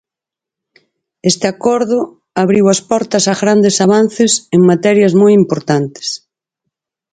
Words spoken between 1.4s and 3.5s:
acordo abriu as portas a